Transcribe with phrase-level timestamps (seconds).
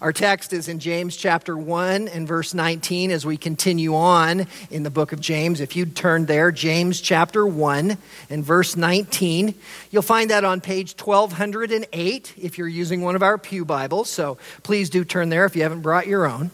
[0.00, 4.82] Our text is in James chapter 1 and verse 19 as we continue on in
[4.82, 5.60] the book of James.
[5.60, 7.98] If you'd turn there, James chapter 1
[8.30, 9.54] and verse 19,
[9.90, 14.08] you'll find that on page 1208 if you're using one of our Pew Bibles.
[14.08, 16.50] So please do turn there if you haven't brought your own.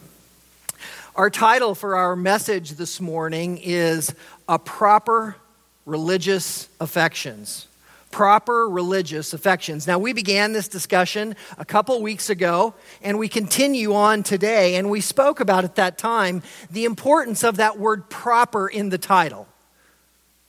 [1.15, 4.13] Our title for our message this morning is
[4.49, 5.37] A Proper
[5.85, 7.67] Religious Affections
[8.17, 9.85] proper religious affections.
[9.85, 12.73] Now, we began this discussion a couple weeks ago,
[13.03, 17.57] and we continue on today, and we spoke about at that time the importance of
[17.57, 19.47] that word proper in the title.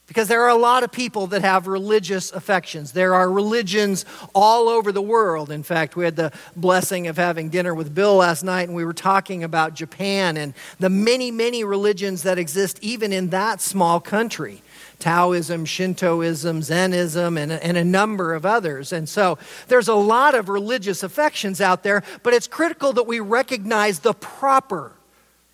[0.07, 2.93] Because there are a lot of people that have religious affections.
[2.93, 5.51] There are religions all over the world.
[5.51, 8.87] In fact, we had the blessing of having dinner with Bill last night, and we
[8.87, 14.01] were talking about Japan and the many, many religions that exist even in that small
[14.01, 14.62] country.
[14.98, 18.93] Taoism, Shintoism, Zenism, and, and a number of others.
[18.93, 19.38] And so
[19.69, 24.15] there's a lot of religious affections out there, but it's critical that we recognize the
[24.15, 24.93] proper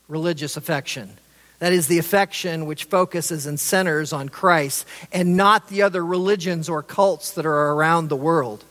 [0.09, 1.11] religious affection.
[1.59, 6.69] That is the affection which focuses and centers on Christ and not the other religions
[6.69, 8.65] or cults that are around the world.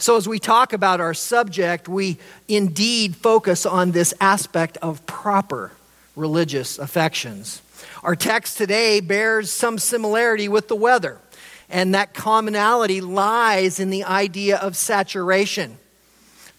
[0.00, 5.72] So, as we talk about our subject, we indeed focus on this aspect of proper
[6.14, 7.62] religious affections.
[8.08, 11.20] Our text today bears some similarity with the weather,
[11.68, 15.78] and that commonality lies in the idea of saturation.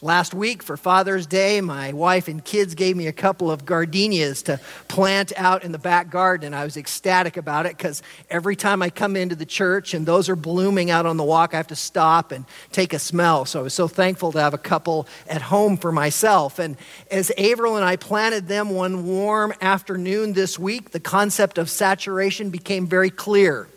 [0.02, 4.44] Last week for Father's Day, my wife and kids gave me a couple of gardenias
[4.44, 8.56] to plant out in the back garden, and I was ecstatic about it because every
[8.56, 11.58] time I come into the church and those are blooming out on the walk, I
[11.58, 13.44] have to stop and take a smell.
[13.44, 16.60] So I was so thankful to have a couple at home for myself.
[16.60, 16.78] And
[17.12, 22.52] as Averill and I planted them one warm afternoon this week, the concept of saturation
[22.52, 23.68] became very clear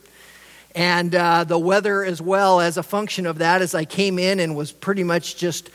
[0.75, 4.41] and uh, the weather as well as a function of that as i came in
[4.41, 5.69] and was pretty much just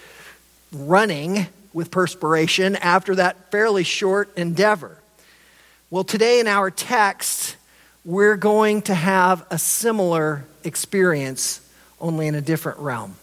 [0.72, 4.98] running with perspiration after that fairly short endeavor.
[5.90, 7.56] Well, today in our text,
[8.04, 11.62] we're going to have a similar experience,
[12.02, 13.16] only in a different realm.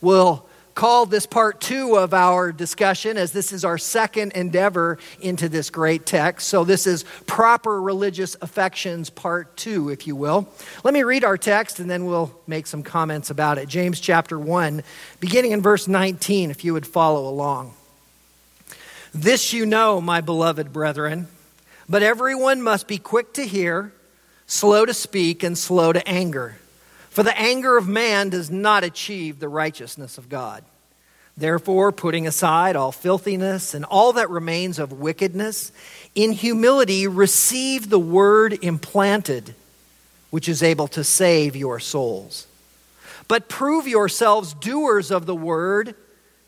[0.00, 0.47] We'll
[0.78, 5.70] call this part two of our discussion, as this is our second endeavor into this
[5.70, 6.48] great text.
[6.48, 10.48] So, this is proper religious affections, part two, if you will.
[10.84, 13.68] Let me read our text and then we'll make some comments about it.
[13.68, 14.84] James chapter 1,
[15.18, 17.74] beginning in verse 19, if you would follow along.
[19.12, 21.26] This you know, my beloved brethren,
[21.88, 23.92] but everyone must be quick to hear,
[24.46, 26.54] slow to speak, and slow to anger.
[27.18, 30.62] For the anger of man does not achieve the righteousness of God.
[31.36, 35.72] Therefore, putting aside all filthiness and all that remains of wickedness,
[36.14, 39.56] in humility receive the word implanted,
[40.30, 42.46] which is able to save your souls.
[43.26, 45.96] But prove yourselves doers of the word,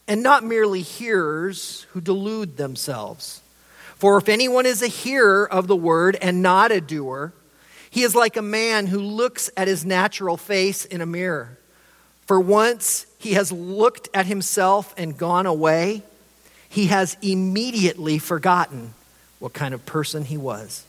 [0.07, 3.43] and not merely hearers who delude themselves.
[3.97, 7.33] For if anyone is a hearer of the word and not a doer,
[7.91, 11.59] he is like a man who looks at his natural face in a mirror.
[12.27, 16.03] For once he has looked at himself and gone away,
[16.69, 18.95] he has immediately forgotten
[19.41, 20.85] what kind of person he was.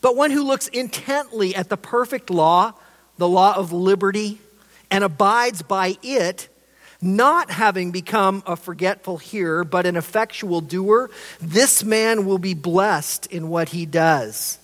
[0.00, 2.72] But one who looks intently at the perfect law,
[3.18, 4.40] the law of liberty,
[4.90, 6.48] and abides by it,
[7.00, 11.10] not having become a forgetful hearer, but an effectual doer,
[11.40, 14.58] this man will be blessed in what he does.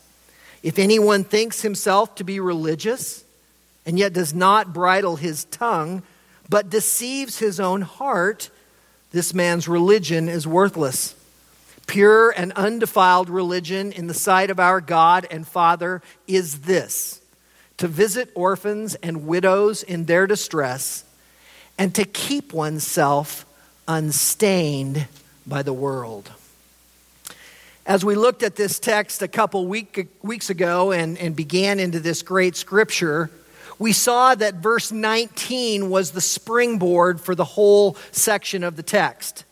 [0.62, 3.24] If anyone thinks himself to be religious
[3.86, 6.02] and yet does not bridle his tongue,
[6.48, 8.50] but deceives his own heart,
[9.12, 11.14] this man's religion is worthless.
[11.86, 17.22] Pure and undefiled religion in the sight of our God and Father is this
[17.78, 21.04] to visit orphans and widows in their distress
[21.78, 23.46] and to keep oneself
[23.86, 25.06] unstained
[25.46, 26.30] by the world.
[27.88, 32.00] As we looked at this text a couple week, weeks ago and, and began into
[32.00, 33.30] this great scripture,
[33.78, 39.46] we saw that verse 19 was the springboard for the whole section of the text.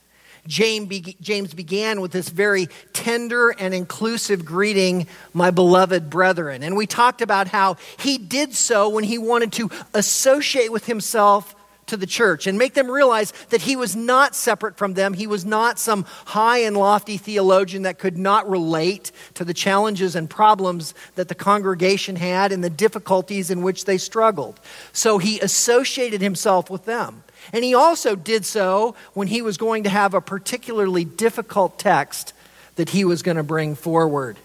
[0.47, 6.63] James began with this very tender and inclusive greeting, my beloved brethren.
[6.63, 11.56] And we talked about how he did so when he wanted to associate with himself
[11.87, 15.15] to the church and make them realize that he was not separate from them.
[15.15, 20.17] He was not some high and lofty theologian that could not relate to the challenges
[20.17, 24.59] and problems that the congregation had and the difficulties in which they struggled.
[24.93, 27.23] So he associated himself with them.
[27.53, 32.33] And he also did so when he was going to have a particularly difficult text
[32.75, 34.37] that he was going to bring forward.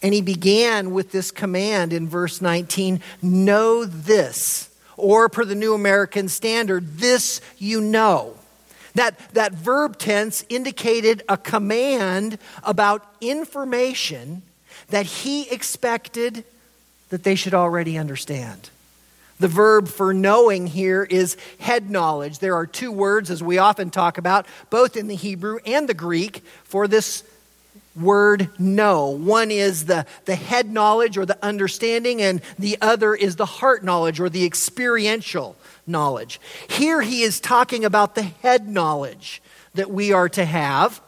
[0.00, 5.74] And he began with this command in verse 19 Know this or per the New
[5.74, 8.34] American Standard, this you know.
[8.94, 14.42] That, that verb tense indicated a command about information
[14.88, 16.44] that he expected
[17.10, 18.70] that they should already understand.
[19.40, 22.40] The verb for knowing here is head knowledge.
[22.40, 25.94] There are two words, as we often talk about, both in the Hebrew and the
[25.94, 27.22] Greek, for this
[28.00, 29.08] word know.
[29.08, 33.84] One is the, the head knowledge or the understanding, and the other is the heart
[33.84, 35.56] knowledge or the experiential
[35.86, 36.40] knowledge.
[36.68, 39.42] Here he is talking about the head knowledge
[39.74, 41.00] that we are to have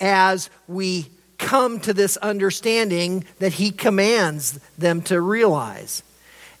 [0.00, 1.06] as we
[1.38, 6.02] come to this understanding that he commands them to realize.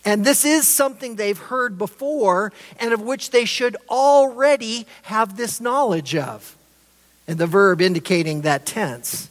[0.04, 5.60] And this is something they've heard before and of which they should already have this
[5.60, 6.56] knowledge of.
[7.26, 9.30] And the verb indicating that tense.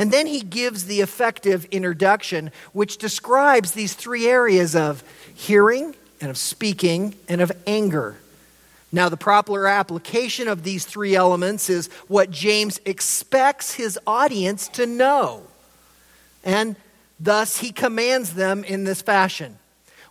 [0.00, 5.04] And then he gives the effective introduction, which describes these three areas of
[5.34, 8.16] hearing and of speaking and of anger.
[8.90, 14.86] Now, the proper application of these three elements is what James expects his audience to
[14.86, 15.42] know.
[16.44, 16.76] And
[17.20, 19.58] thus, he commands them in this fashion.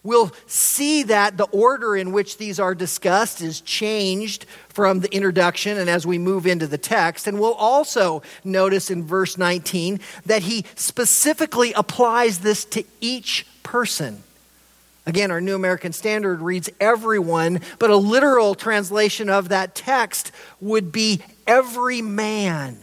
[0.01, 5.77] We'll see that the order in which these are discussed is changed from the introduction
[5.77, 7.27] and as we move into the text.
[7.27, 14.23] And we'll also notice in verse 19 that he specifically applies this to each person.
[15.05, 20.31] Again, our New American Standard reads everyone, but a literal translation of that text
[20.61, 22.77] would be every man.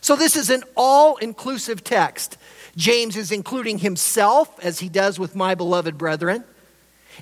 [0.00, 2.36] So this is an all inclusive text.
[2.76, 6.44] James is including himself, as he does with my beloved brethren.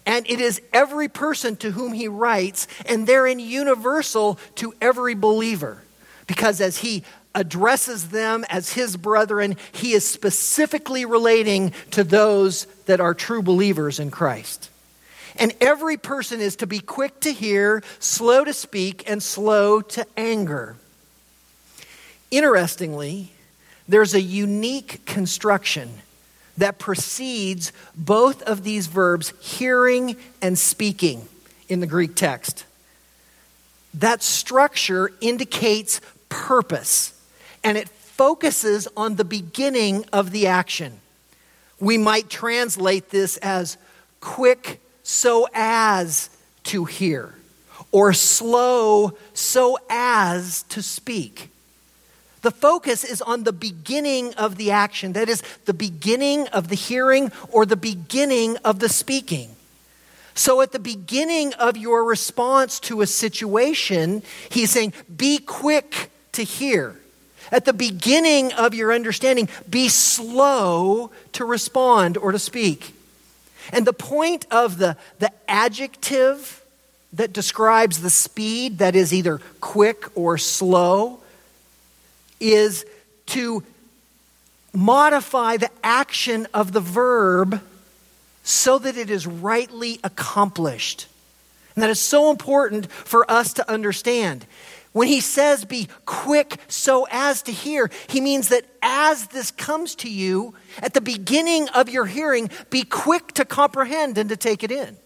[0.07, 5.83] And it is every person to whom he writes, and therein universal to every believer.
[6.27, 7.03] Because as he
[7.35, 13.99] addresses them as his brethren, he is specifically relating to those that are true believers
[13.99, 14.71] in Christ.
[15.37, 20.07] And every person is to be quick to hear, slow to speak, and slow to
[20.17, 20.77] anger.
[22.31, 23.33] Interestingly,
[23.91, 25.91] there's a unique construction
[26.57, 31.27] that precedes both of these verbs, hearing and speaking,
[31.69, 32.65] in the Greek text.
[33.95, 37.13] That structure indicates purpose
[37.65, 41.01] and it focuses on the beginning of the action.
[41.81, 43.77] We might translate this as
[44.21, 46.31] quick so as
[46.65, 47.35] to hear,
[47.91, 51.51] or slow so as to speak.
[52.43, 56.75] The focus is on the beginning of the action, that is, the beginning of the
[56.75, 59.55] hearing or the beginning of the speaking.
[60.35, 66.43] So, at the beginning of your response to a situation, he's saying, Be quick to
[66.43, 66.97] hear.
[67.53, 72.95] At the beginning of your understanding, be slow to respond or to speak.
[73.73, 76.65] And the point of the, the adjective
[77.13, 81.21] that describes the speed, that is either quick or slow,
[82.41, 82.85] is
[83.27, 83.63] to
[84.73, 87.61] modify the action of the verb
[88.43, 91.07] so that it is rightly accomplished.
[91.75, 94.47] And that is so important for us to understand.
[94.93, 99.95] When he says be quick so as to hear, he means that as this comes
[99.97, 104.65] to you, at the beginning of your hearing, be quick to comprehend and to take
[104.65, 104.97] it in.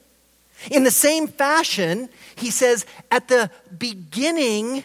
[0.70, 4.84] In the same fashion, he says, at the beginning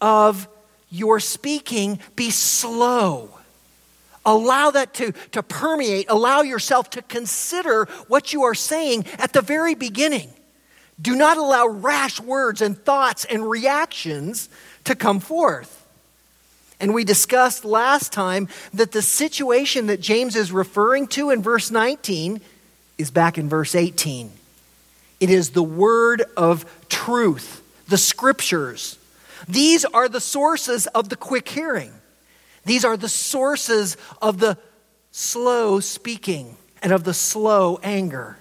[0.00, 0.48] of
[0.90, 3.30] your speaking, be slow.
[4.24, 6.06] Allow that to, to permeate.
[6.08, 10.30] Allow yourself to consider what you are saying at the very beginning.
[11.00, 14.48] Do not allow rash words and thoughts and reactions
[14.84, 15.86] to come forth.
[16.80, 21.70] And we discussed last time that the situation that James is referring to in verse
[21.70, 22.40] 19
[22.98, 24.30] is back in verse 18.
[25.20, 28.97] It is the word of truth, the scriptures.
[29.46, 31.92] These are the sources of the quick hearing.
[32.64, 34.58] These are the sources of the
[35.10, 38.38] slow speaking and of the slow anger.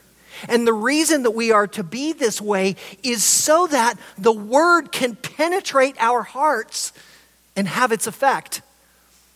[0.47, 4.91] And the reason that we are to be this way is so that the word
[4.91, 6.93] can penetrate our hearts
[7.55, 8.61] and have its effect.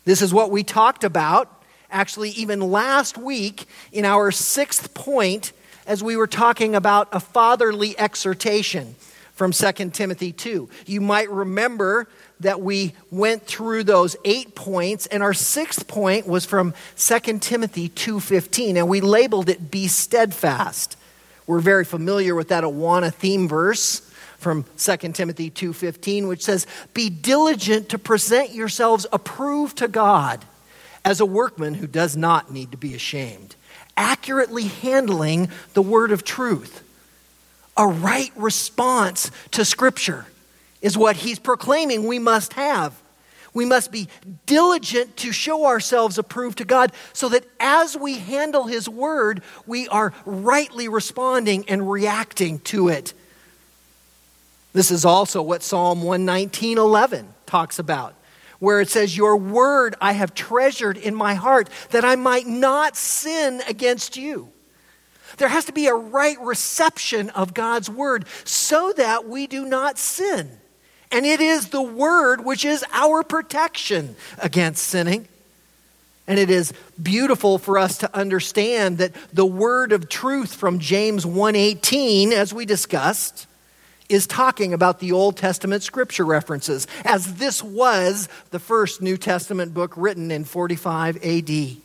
[0.06, 5.54] This is what we talked about, actually, even last week in our sixth point
[5.88, 8.96] as we were talking about a fatherly exhortation
[9.34, 10.70] from 2 Timothy 2.
[10.86, 12.08] You might remember
[12.42, 17.90] that we went through those eight points and our sixth point was from 2 timothy
[17.90, 20.98] 2.15 and we labeled it be steadfast
[21.48, 24.00] we're very familiar with that awana theme verse
[24.38, 30.44] from 2 timothy 2.15 which says be diligent to present yourselves approved to god
[31.06, 33.56] as a workman who does not need to be ashamed
[33.96, 36.84] accurately handling the word of truth
[37.82, 40.28] a right response to scripture
[40.84, 42.94] is what he's proclaiming we must have.
[43.56, 44.08] We must be
[44.46, 49.90] diligent to show ourselves approved to God so that as we handle His Word, we
[49.90, 53.14] are rightly responding and reacting to it.
[54.72, 58.14] This is also what Psalm 119.11 talks about,
[58.60, 62.96] where it says, Your Word I have treasured in my heart that I might not
[62.96, 64.50] sin against you.
[65.38, 69.98] There has to be a right reception of God's Word so that we do not
[69.98, 70.50] sin.
[71.12, 75.28] And it is the Word which is our protection against sinning.
[76.28, 81.26] And it is beautiful for us to understand that the word of truth from James
[81.26, 83.48] 1:18 as we discussed
[84.08, 89.74] is talking about the Old Testament scripture references as this was the first New Testament
[89.74, 91.78] book written in 45 AD.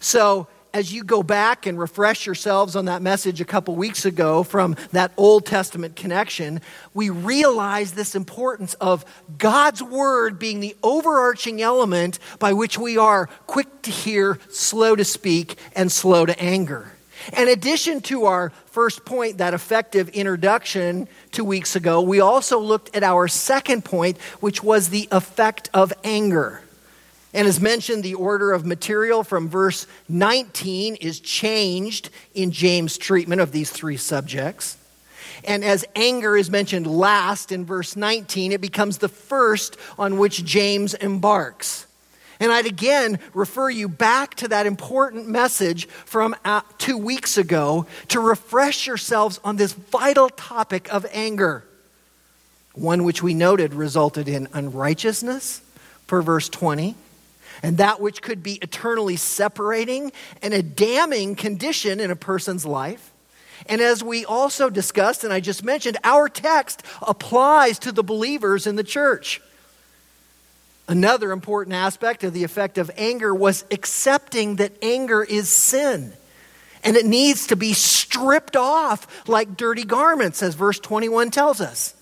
[0.00, 4.42] So as you go back and refresh yourselves on that message a couple weeks ago
[4.42, 6.60] from that Old Testament connection,
[6.94, 9.04] we realize this importance of
[9.38, 15.04] God's Word being the overarching element by which we are quick to hear, slow to
[15.04, 16.92] speak, and slow to anger.
[17.36, 22.94] In addition to our first point, that effective introduction two weeks ago, we also looked
[22.94, 26.62] at our second point, which was the effect of anger.
[27.38, 33.40] And as mentioned, the order of material from verse 19 is changed in James' treatment
[33.40, 34.76] of these three subjects.
[35.44, 40.44] And as anger is mentioned last in verse 19, it becomes the first on which
[40.44, 41.86] James embarks.
[42.40, 47.86] And I'd again refer you back to that important message from uh, two weeks ago
[48.08, 51.62] to refresh yourselves on this vital topic of anger.
[52.74, 55.62] One which we noted resulted in unrighteousness,
[56.08, 56.96] per verse 20
[57.62, 60.12] and that which could be eternally separating
[60.42, 63.12] and a damning condition in a person's life.
[63.66, 68.66] And as we also discussed, and I just mentioned, our text applies to the believers
[68.66, 69.40] in the church.
[70.88, 76.12] Another important aspect of the effect of anger was accepting that anger is sin.
[76.82, 81.94] And it needs to be stripped off like dirty garments, as verse 21 tells us.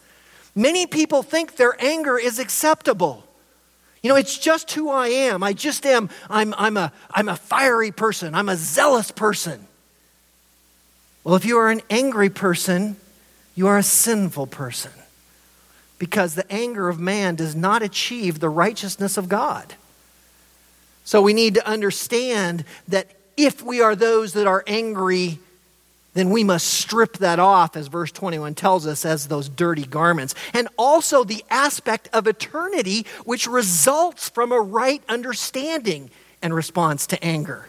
[0.54, 3.25] Many people think their anger is acceptable.
[4.06, 5.42] You know, it's just who I am.
[5.42, 6.10] I just am.
[6.30, 8.36] I'm, I'm, a, I'm a fiery person.
[8.36, 9.66] I'm a zealous person.
[11.24, 12.98] Well, if you are an angry person,
[13.56, 14.92] you are a sinful person
[15.98, 19.74] because the anger of man does not achieve the righteousness of God.
[21.04, 25.40] So we need to understand that if we are those that are angry
[26.16, 30.34] then we must strip that off, as verse 21 tells us, as those dirty garments.
[30.54, 37.22] And also the aspect of eternity, which results from a right understanding and response to
[37.22, 37.66] anger.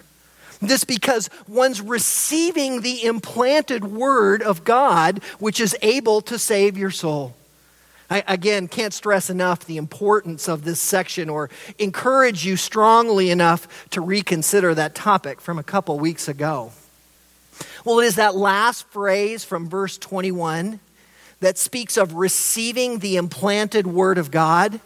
[0.62, 6.90] This because one's receiving the implanted word of God, which is able to save your
[6.90, 7.36] soul.
[8.10, 13.90] I, again, can't stress enough the importance of this section or encourage you strongly enough
[13.90, 16.72] to reconsider that topic from a couple weeks ago.
[17.88, 20.82] Well, it is that last phrase from verse 21
[21.40, 24.82] that speaks of receiving the implanted word of God.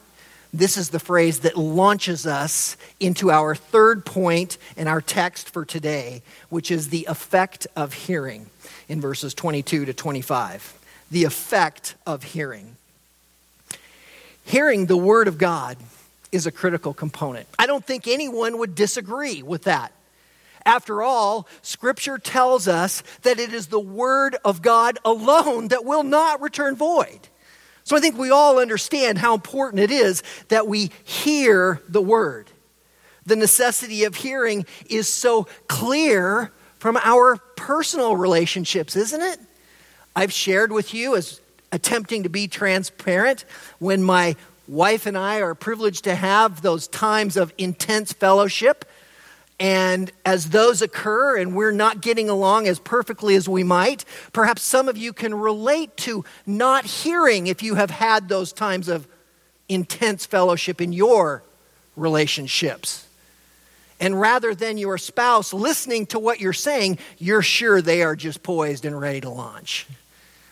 [0.54, 5.66] This is the phrase that launches us into our third point in our text for
[5.66, 8.46] today, which is the effect of hearing
[8.88, 10.80] in verses 22 to 25.
[11.10, 12.76] The effect of hearing.
[14.46, 15.78] Hearing the word of God
[16.32, 17.48] is a critical component.
[17.58, 19.92] I don't think anyone would disagree with that.
[20.66, 26.04] After all, Scripture tells us that it is the Word of God alone that will
[26.04, 27.30] not return void.
[27.84, 32.52] So I think we all understand how important it is that we hear the Word.
[33.26, 39.40] The necessity of hearing is so clear from our personal relationships, isn't it?
[40.16, 41.40] I've shared with you as
[41.72, 43.46] attempting to be transparent
[43.80, 44.36] when my
[44.68, 48.86] wife and I are privileged to have those times of intense fellowship
[49.62, 54.04] and as those occur and we're not getting along as perfectly as we might,
[54.34, 58.88] perhaps some of you can relate to not hearing if you have had those times
[58.88, 59.08] of
[59.70, 61.44] intense fellowship in your
[61.96, 63.08] relationships.
[64.00, 68.42] And rather than your spouse listening to what you're saying, you're sure they are just
[68.42, 69.86] poised and ready to launch.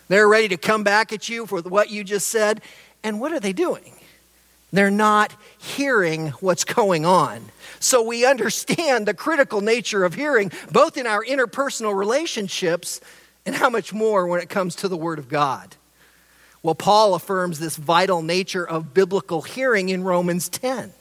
[0.07, 2.61] They're ready to come back at you for what you just said.
[3.03, 3.91] And what are they doing?
[4.71, 7.45] They're not hearing what's going on.
[7.79, 13.01] So we understand the critical nature of hearing, both in our interpersonal relationships
[13.45, 15.75] and how much more when it comes to the Word of God.
[16.61, 20.93] Well, Paul affirms this vital nature of biblical hearing in Romans 10.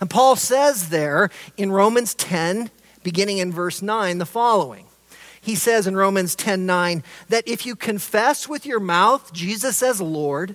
[0.00, 2.70] And Paul says there in Romans 10,
[3.02, 4.86] beginning in verse 9, the following.
[5.40, 10.00] He says in Romans 10 9 that if you confess with your mouth Jesus as
[10.00, 10.54] Lord,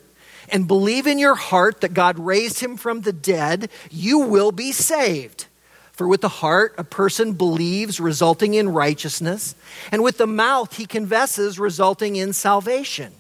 [0.50, 4.72] and believe in your heart that God raised him from the dead, you will be
[4.72, 5.48] saved.
[5.92, 9.56] For with the heart a person believes, resulting in righteousness,
[9.92, 13.14] and with the mouth he confesses, resulting in salvation.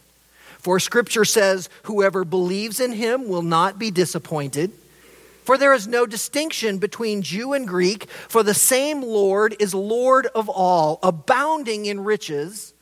[0.60, 4.72] For scripture says, Whoever believes in him will not be disappointed.
[5.46, 10.25] For there is no distinction between Jew and Greek, for the same Lord is Lord
[10.34, 12.74] of all, abounding in riches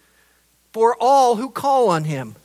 [0.72, 2.36] for all who call on him.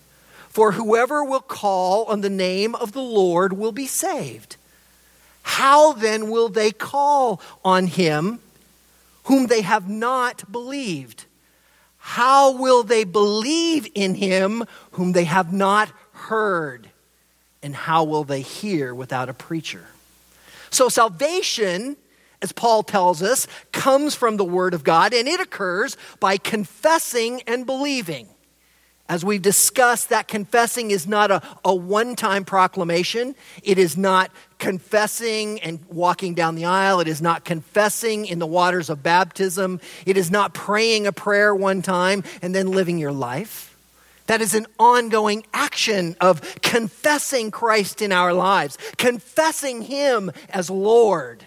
[0.59, 4.57] For whoever will call on the name of the Lord will be saved.
[5.43, 8.41] How then will they call on him
[9.27, 11.27] whom they have not believed?
[11.99, 16.91] How will they believe in him whom they have not heard?
[17.63, 19.87] And how will they hear without a preacher?
[20.71, 21.97] So, salvation,
[22.43, 27.43] as Paul tells us, comes from the Word of God, and it occurs by confessing
[27.43, 28.27] and believing.
[29.09, 33.35] As we've discussed, that confessing is not a, a one time proclamation.
[33.63, 37.01] It is not confessing and walking down the aisle.
[37.01, 39.81] It is not confessing in the waters of baptism.
[40.05, 43.75] It is not praying a prayer one time and then living your life.
[44.27, 51.47] That is an ongoing action of confessing Christ in our lives, confessing Him as Lord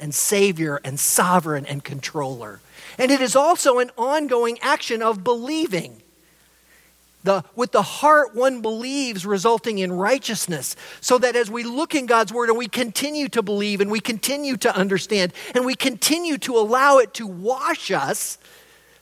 [0.00, 2.58] and Savior and sovereign and controller.
[2.98, 6.02] And it is also an ongoing action of believing.
[7.24, 10.76] The, with the heart, one believes, resulting in righteousness.
[11.00, 14.00] So that as we look in God's word and we continue to believe and we
[14.00, 18.38] continue to understand and we continue to allow it to wash us,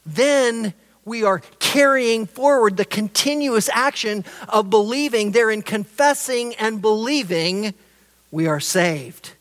[0.07, 0.73] then
[1.05, 5.33] we are carrying forward the continuous action of believing.
[5.33, 7.75] There in confessing and believing,
[8.31, 9.33] we are saved.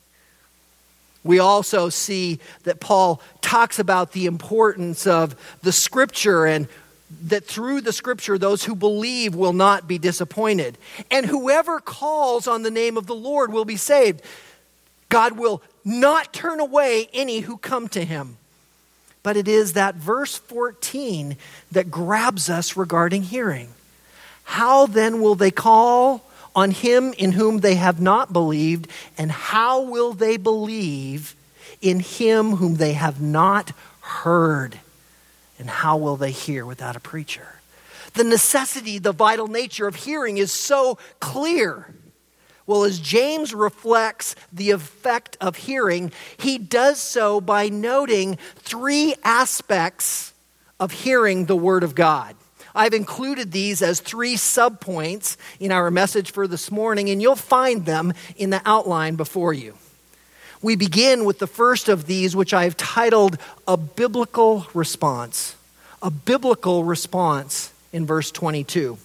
[1.24, 6.68] We also see that Paul talks about the importance of the scripture and
[7.24, 10.78] that through the scripture, those who believe will not be disappointed.
[11.10, 14.22] And whoever calls on the name of the Lord will be saved.
[15.10, 18.38] God will not turn away any who come to him.
[19.24, 21.38] But it is that verse 14
[21.72, 23.70] that grabs us regarding hearing.
[24.44, 26.24] How then will they call
[26.56, 28.88] on him in whom they have not believed?
[29.18, 31.36] And how will they believe
[31.82, 34.80] in him whom they have not heard?
[35.58, 37.48] And how will they hear without a preacher?
[38.14, 41.94] The necessity, the vital nature of hearing is so clear.
[42.68, 50.34] Well, as James reflects the effect of hearing, he does so by noting three aspects
[50.80, 52.36] of hearing the Word of God.
[52.74, 57.86] I've included these as three subpoints in our message for this morning, and you'll find
[57.86, 59.76] them in the outline before you.
[60.66, 65.56] We begin with the first of these, which I've titled A Biblical Response.
[66.02, 68.98] A Biblical Response in verse 22.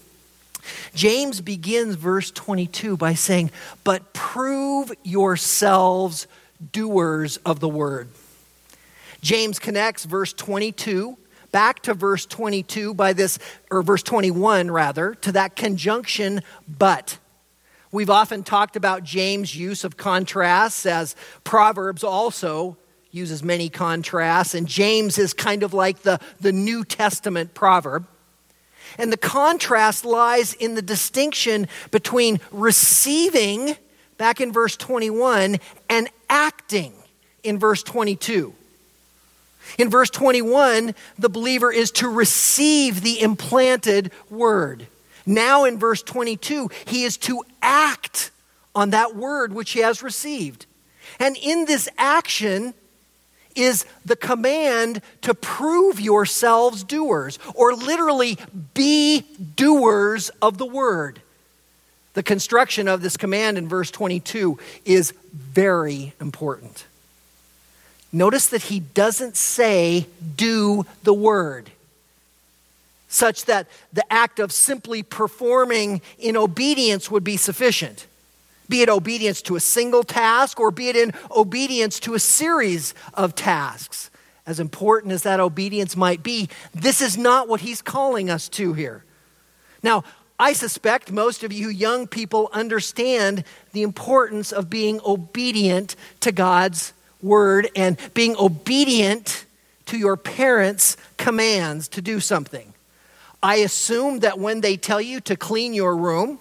[0.95, 3.51] James begins verse 22 by saying,
[3.85, 6.27] But prove yourselves
[6.73, 8.09] doers of the word.
[9.21, 11.19] James connects verse 22
[11.53, 13.39] back to verse 22 by this,
[13.71, 17.19] or verse 21 rather, to that conjunction, but.
[17.93, 22.77] We've often talked about James' use of contrasts, as Proverbs also
[23.11, 28.07] uses many contrasts, and James is kind of like the, the New Testament proverb.
[28.97, 33.77] And the contrast lies in the distinction between receiving,
[34.17, 35.57] back in verse 21,
[35.89, 36.93] and acting
[37.43, 38.55] in verse 22.
[39.79, 44.87] In verse 21, the believer is to receive the implanted word.
[45.31, 48.33] Now, in verse 22, he is to act
[48.75, 50.67] on that word which he has received.
[51.19, 52.75] And in this action,
[53.57, 58.39] is the command to prove yourselves doers, or literally
[58.75, 59.25] be
[59.57, 61.21] doers of the word.
[62.15, 66.87] The construction of this command in verse 22 is very important.
[68.13, 71.71] Notice that he doesn't say, do the word,
[73.11, 78.07] such that the act of simply performing in obedience would be sufficient
[78.71, 82.95] be it obedience to a single task or be it in obedience to a series
[83.13, 84.11] of tasks.
[84.47, 88.73] As important as that obedience might be, this is not what he's calling us to
[88.73, 89.05] here.
[89.83, 90.05] Now,
[90.39, 96.95] I suspect most of you young people understand the importance of being obedient to God's
[97.21, 99.45] word and being obedient
[99.87, 102.73] to your parents' commands to do something.
[103.43, 106.39] I assume that when they tell you to clean your room,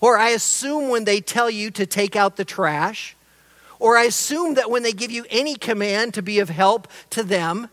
[0.00, 3.16] or I assume when they tell you to take out the trash,
[3.78, 7.22] or I assume that when they give you any command to be of help to
[7.22, 7.68] them,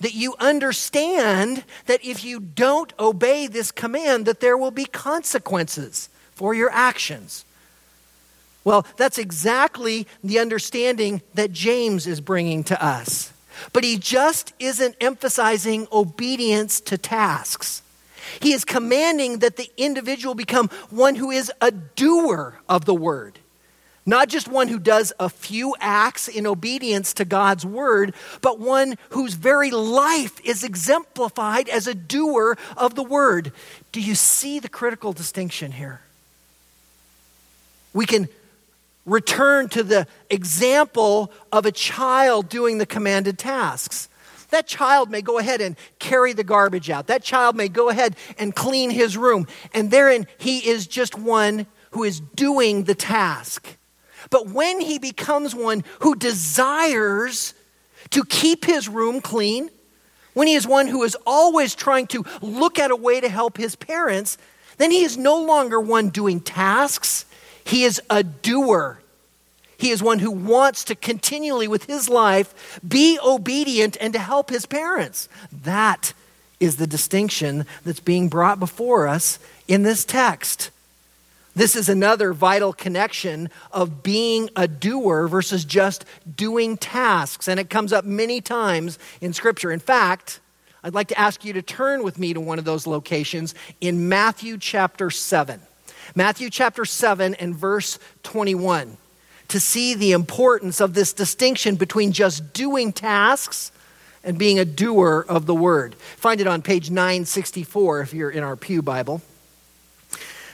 [0.00, 6.08] that you understand that if you don't obey this command that there will be consequences
[6.32, 7.44] for your actions.
[8.62, 13.32] Well, that's exactly the understanding that James is bringing to us.
[13.72, 17.82] But he just isn't emphasizing obedience to tasks.
[18.40, 23.38] He is commanding that the individual become one who is a doer of the word.
[24.04, 28.96] Not just one who does a few acts in obedience to God's word, but one
[29.10, 33.52] whose very life is exemplified as a doer of the word.
[33.92, 36.00] Do you see the critical distinction here?
[37.92, 38.28] We can
[39.08, 44.08] return to the example of a child doing the commanded tasks.
[44.50, 47.06] That child may go ahead and carry the garbage out.
[47.08, 49.46] That child may go ahead and clean his room.
[49.74, 53.76] And therein, he is just one who is doing the task.
[54.30, 57.54] But when he becomes one who desires
[58.10, 59.70] to keep his room clean,
[60.34, 63.56] when he is one who is always trying to look at a way to help
[63.56, 64.38] his parents,
[64.78, 67.26] then he is no longer one doing tasks.
[67.68, 68.98] He is a doer.
[69.76, 74.48] He is one who wants to continually, with his life, be obedient and to help
[74.48, 75.28] his parents.
[75.52, 76.14] That
[76.58, 80.70] is the distinction that's being brought before us in this text.
[81.54, 87.48] This is another vital connection of being a doer versus just doing tasks.
[87.48, 89.70] And it comes up many times in Scripture.
[89.70, 90.40] In fact,
[90.82, 94.08] I'd like to ask you to turn with me to one of those locations in
[94.08, 95.60] Matthew chapter 7.
[96.14, 98.96] Matthew chapter 7 and verse 21
[99.48, 103.72] to see the importance of this distinction between just doing tasks
[104.22, 105.94] and being a doer of the word.
[105.94, 109.22] Find it on page 964 if you're in our Pew Bible.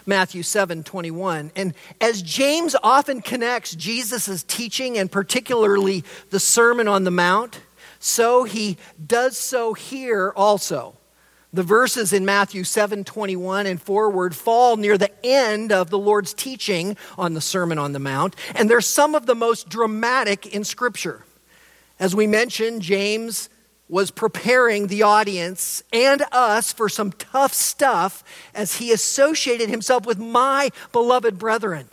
[0.06, 1.50] Matthew 7 21.
[1.56, 7.60] And as James often connects Jesus' teaching and particularly the Sermon on the Mount,
[7.98, 10.94] so he does so here also.
[11.54, 16.34] The verses in Matthew 7 21 and forward fall near the end of the Lord's
[16.34, 20.64] teaching on the Sermon on the Mount, and they're some of the most dramatic in
[20.64, 21.24] Scripture.
[22.00, 23.48] As we mentioned, James
[23.88, 30.18] was preparing the audience and us for some tough stuff as he associated himself with
[30.18, 31.86] my beloved brethren.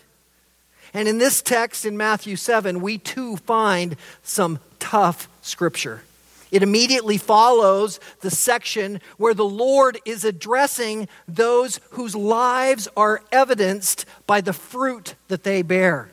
[0.92, 6.02] And in this text in Matthew 7, we too find some tough scripture.
[6.52, 14.06] It immediately follows the section where the Lord is addressing those whose lives are evidenced
[14.28, 16.10] by the fruit that they bear.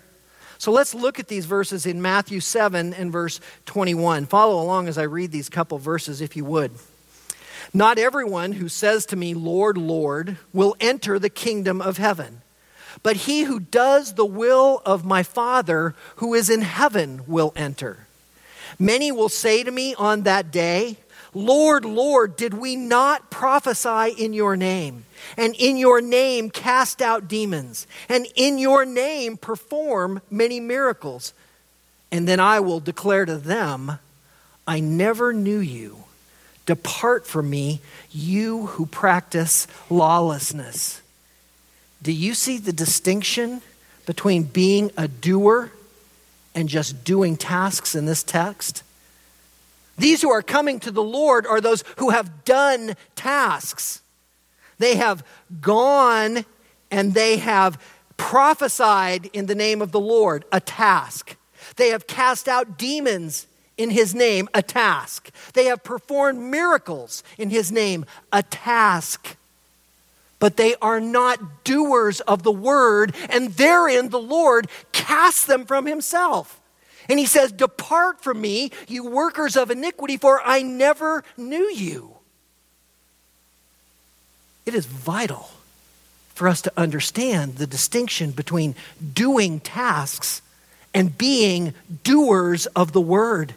[0.59, 4.27] So let's look at these verses in Matthew 7 and verse 21.
[4.27, 6.73] Follow along as I read these couple verses, if you would.
[7.73, 12.43] Not everyone who says to me, Lord, Lord, will enter the kingdom of heaven,
[13.03, 18.08] but he who does the will of my Father who is in heaven will enter.
[18.79, 20.97] Many will say to me on that day,
[21.35, 25.05] Lord, Lord, did we not prophesy in your name?
[25.37, 27.87] And in your name cast out demons?
[28.09, 31.33] And in your name perform many miracles?
[32.11, 33.99] And then I will declare to them,
[34.67, 36.05] I never knew you.
[36.67, 41.01] Depart from me, you who practice lawlessness.
[42.03, 43.63] Do you see the distinction
[44.07, 45.73] between being a doer
[46.59, 48.83] and just doing tasks in this text.
[49.97, 54.03] These who are coming to the Lord are those who have done tasks.
[54.79, 55.25] They have
[55.61, 56.45] gone
[56.91, 57.81] and they have
[58.17, 61.37] prophesied in the name of the Lord, a task.
[61.77, 65.31] They have cast out demons in his name, a task.
[65.55, 69.37] They have performed miracles in his name, a task
[70.39, 75.87] but they are not doers of the word, and therein the Lord casts them from
[75.87, 76.61] himself.
[77.09, 82.17] And he says, Depart from me, you workers of iniquity, for I never knew you.
[84.67, 85.51] It is vital
[86.35, 88.75] for us to understand the distinction between
[89.15, 90.43] doing tasks
[90.93, 91.75] and being
[92.05, 93.55] doers of the word.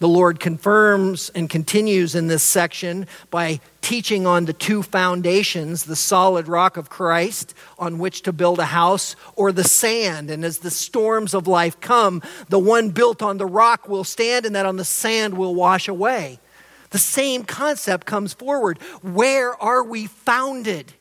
[0.00, 5.94] The Lord confirms and continues in this section by teaching on the two foundations the
[5.94, 10.30] solid rock of Christ, on which to build a house, or the sand.
[10.30, 14.46] And as the storms of life come, the one built on the rock will stand,
[14.46, 16.40] and that on the sand will wash away.
[16.90, 18.80] The same concept comes forward.
[19.02, 20.94] Where are we founded?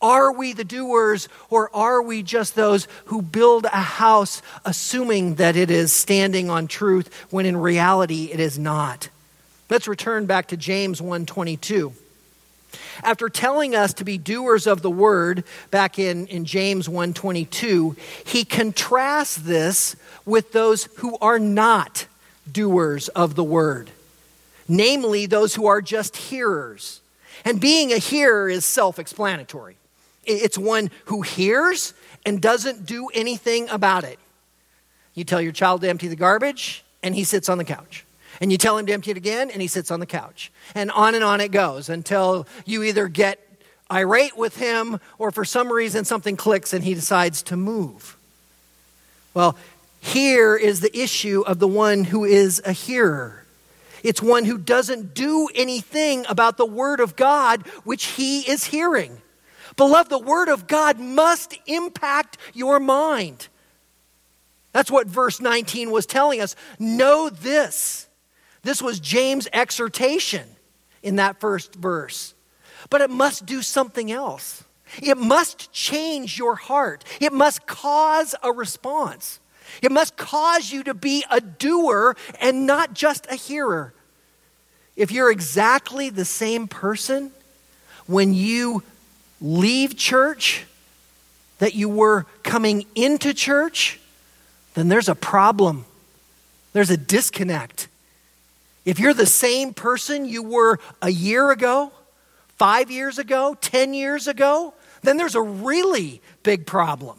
[0.00, 5.56] Are we the doers or are we just those who build a house assuming that
[5.56, 9.08] it is standing on truth when in reality it is not?
[9.70, 11.92] Let's return back to James 1:22.
[13.02, 18.44] After telling us to be doers of the word back in, in James 1:22, he
[18.44, 22.06] contrasts this with those who are not
[22.50, 23.90] doers of the word,
[24.68, 27.00] namely those who are just hearers.
[27.44, 29.76] And being a hearer is self explanatory.
[30.26, 34.18] It's one who hears and doesn't do anything about it.
[35.14, 38.04] You tell your child to empty the garbage, and he sits on the couch.
[38.40, 40.52] And you tell him to empty it again, and he sits on the couch.
[40.74, 43.40] And on and on it goes until you either get
[43.90, 48.16] irate with him or for some reason something clicks and he decides to move.
[49.32, 49.56] Well,
[50.00, 53.44] here is the issue of the one who is a hearer.
[54.02, 59.20] It's one who doesn't do anything about the Word of God, which he is hearing.
[59.76, 63.48] Beloved, the Word of God must impact your mind.
[64.72, 66.54] That's what verse 19 was telling us.
[66.78, 68.08] Know this.
[68.62, 70.46] This was James' exhortation
[71.02, 72.34] in that first verse.
[72.90, 74.64] But it must do something else.
[75.02, 77.04] It must change your heart.
[77.20, 79.40] It must cause a response.
[79.82, 83.94] It must cause you to be a doer and not just a hearer.
[84.94, 87.32] If you're exactly the same person
[88.06, 88.82] when you
[89.40, 90.64] leave church
[91.58, 93.98] that you were coming into church,
[94.74, 95.84] then there's a problem.
[96.72, 97.88] There's a disconnect.
[98.84, 101.92] If you're the same person you were a year ago,
[102.56, 107.18] five years ago, 10 years ago, then there's a really big problem.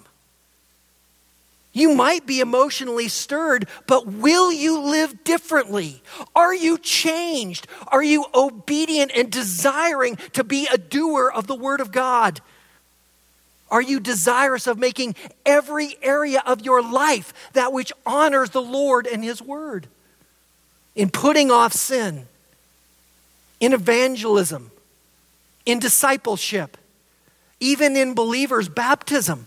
[1.77, 6.01] You might be emotionally stirred, but will you live differently?
[6.35, 7.67] Are you changed?
[7.89, 12.41] Are you obedient and desiring to be a doer of the Word of God?
[13.69, 15.13] Are you desirous of making
[15.45, 19.85] every area of your life that which honors the Lord and His Word?
[20.95, 22.25] In putting off sin,
[23.59, 24.71] in evangelism,
[25.63, 26.75] in discipleship,
[27.59, 29.45] even in believers' baptism?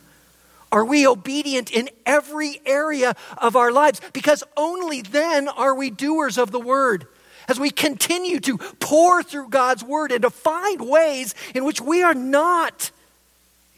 [0.73, 4.01] Are we obedient in every area of our lives?
[4.13, 7.07] Because only then are we doers of the word.
[7.49, 12.03] As we continue to pour through God's word and to find ways in which we
[12.03, 12.93] are not,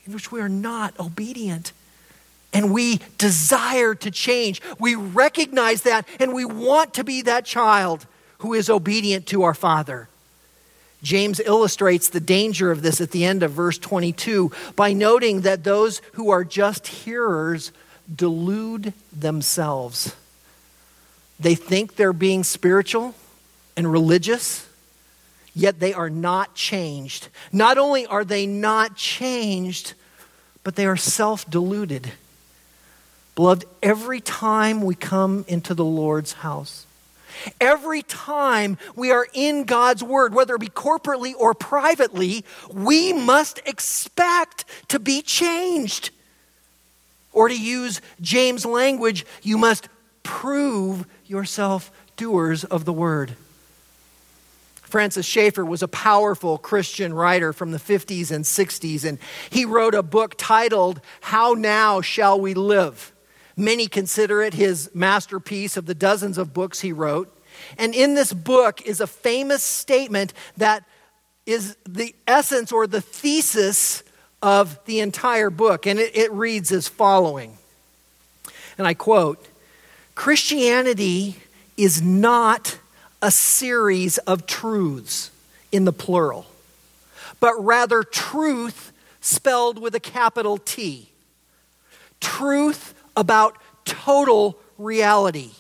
[0.05, 1.73] in which we are not obedient.
[2.53, 4.61] And we desire to change.
[4.79, 8.07] We recognize that and we want to be that child
[8.39, 10.09] who is obedient to our Father.
[11.03, 15.65] James illustrates the danger of this at the end of verse 22 by noting that
[15.65, 17.73] those who are just hearers
[18.15, 20.15] delude themselves.
[21.41, 23.15] They think they're being spiritual
[23.77, 24.69] and religious,
[25.55, 27.29] yet they are not changed.
[27.53, 29.95] Not only are they not changed,
[30.62, 32.12] but they are self deluded.
[33.35, 36.87] Beloved, every time we come into the Lord's house,
[37.61, 43.61] Every time we are in God's Word, whether it be corporately or privately, we must
[43.66, 46.11] expect to be changed.
[47.33, 49.88] Or to use James' language, you must
[50.23, 53.37] prove yourself doers of the Word.
[54.83, 59.18] Francis Schaeffer was a powerful Christian writer from the 50s and 60s, and
[59.49, 63.12] he wrote a book titled, How Now Shall We Live?
[63.57, 67.33] Many consider it his masterpiece of the dozens of books he wrote.
[67.79, 70.85] And in this book is a famous statement that
[71.45, 74.03] is the essence or the thesis
[74.41, 75.87] of the entire book.
[75.87, 77.59] And it, it reads as following.
[78.79, 79.47] And I quote
[80.15, 81.37] Christianity
[81.77, 82.79] is not
[83.21, 85.31] a series of truths
[85.71, 86.47] in the plural,
[87.41, 91.09] but rather truth spelled with a capital T.
[92.21, 95.51] Truth about total reality,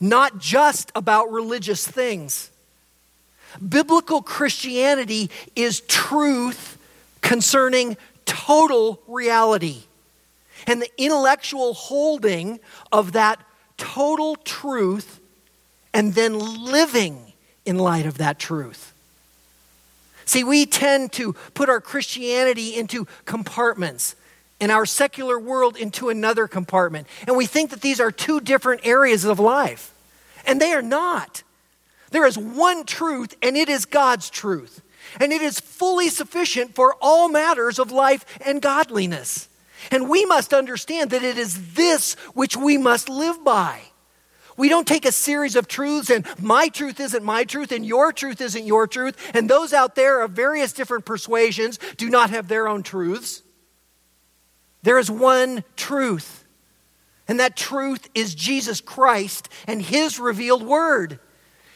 [0.00, 2.50] not just about religious things.
[3.66, 6.78] Biblical Christianity is truth
[7.20, 9.82] concerning total reality.
[10.66, 13.40] And the intellectual holding of that
[13.76, 15.20] total truth
[15.92, 17.32] and then living
[17.64, 18.92] in light of that truth.
[20.24, 24.14] See, we tend to put our Christianity into compartments
[24.62, 27.08] and our secular world into another compartment.
[27.26, 29.92] And we think that these are two different areas of life.
[30.46, 31.42] And they are not.
[32.12, 34.80] There is one truth, and it is God's truth.
[35.18, 39.48] And it is fully sufficient for all matters of life and godliness.
[39.90, 43.80] And we must understand that it is this which we must live by.
[44.56, 48.12] We don't take a series of truths and my truth isn't my truth and your
[48.12, 52.46] truth isn't your truth, and those out there of various different persuasions do not have
[52.46, 53.42] their own truths.
[54.82, 56.44] There is one truth,
[57.28, 61.18] and that truth is Jesus Christ and His revealed word.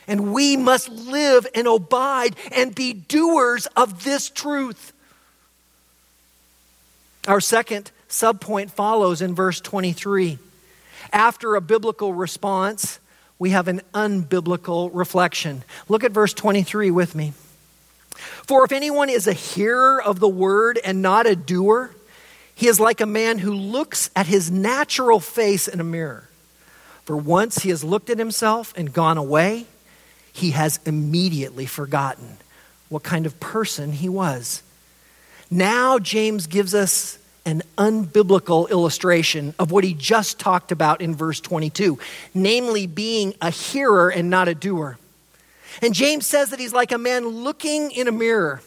[0.09, 4.93] And we must live and abide and be doers of this truth.
[7.27, 10.39] Our second subpoint follows in verse 23.
[11.13, 13.01] After a biblical response,
[13.39, 15.65] we have an unbiblical reflection.
[15.89, 17.33] Look at verse 23 with me.
[18.17, 21.91] For if anyone is a hearer of the word and not a doer,
[22.57, 26.27] he is like a man who looks at his natural face in a mirror.
[27.05, 29.67] For once he has looked at himself and gone away,
[30.33, 32.39] he has immediately forgotten
[32.89, 34.63] what kind of person he was.
[35.51, 41.41] Now, James gives us an unbiblical illustration of what he just talked about in verse
[41.41, 41.99] 22,
[42.33, 44.99] namely being a hearer and not a doer.
[45.83, 48.63] And James says that he's like a man looking in a mirror.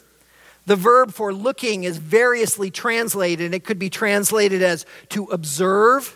[0.69, 6.15] The verb for looking is variously translated, and it could be translated as to observe.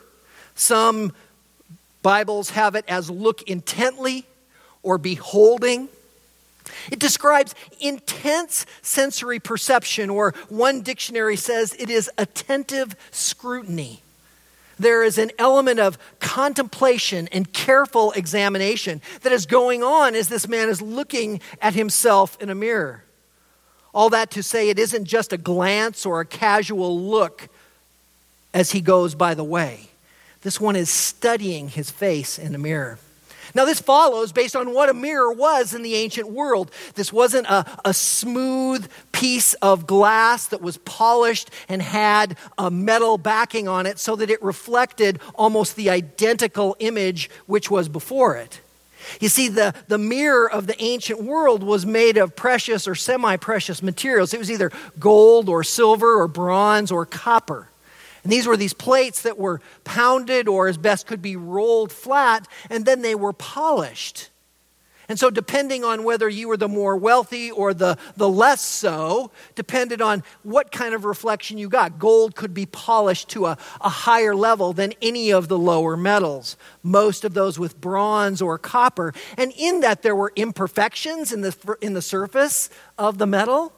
[0.53, 1.11] Some
[2.03, 4.27] Bibles have it as look intently
[4.83, 5.89] or beholding.
[6.91, 14.03] It describes intense sensory perception, or one dictionary says it is attentive scrutiny.
[14.77, 20.47] There is an element of contemplation and careful examination that is going on as this
[20.47, 23.03] man is looking at himself in a mirror.
[23.93, 27.47] All that to say, it isn't just a glance or a casual look
[28.53, 29.89] as he goes by the way.
[30.41, 32.99] This one is studying his face in a mirror.
[33.55, 36.71] Now, this follows based on what a mirror was in the ancient world.
[36.95, 43.17] This wasn't a, a smooth piece of glass that was polished and had a metal
[43.17, 48.59] backing on it so that it reflected almost the identical image which was before it.
[49.19, 53.37] You see, the, the mirror of the ancient world was made of precious or semi
[53.37, 54.33] precious materials.
[54.33, 57.69] It was either gold or silver or bronze or copper.
[58.23, 62.47] And these were these plates that were pounded or, as best could be, rolled flat,
[62.69, 64.29] and then they were polished.
[65.13, 69.29] And so, depending on whether you were the more wealthy or the, the less so,
[69.53, 71.99] depended on what kind of reflection you got.
[71.99, 76.57] Gold could be polished to a, a higher level than any of the lower metals,
[76.81, 79.13] most of those with bronze or copper.
[79.37, 83.71] And in that, there were imperfections in the, in the surface of the metal,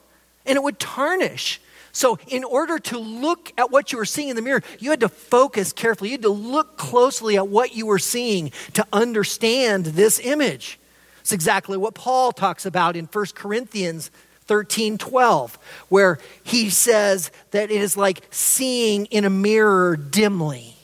[0.46, 1.60] and it would tarnish.
[1.92, 5.02] So, in order to look at what you were seeing in the mirror, you had
[5.02, 6.12] to focus carefully.
[6.12, 10.80] You had to look closely at what you were seeing to understand this image.
[11.26, 14.12] It's exactly what Paul talks about in 1 Corinthians
[14.46, 15.58] 13 12,
[15.90, 20.76] where he says that it is like seeing in a mirror dimly.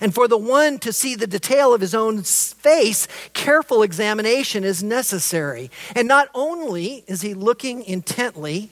[0.00, 4.82] And for the one to see the detail of his own face, careful examination is
[4.82, 5.70] necessary.
[5.94, 8.70] And not only is he looking intently,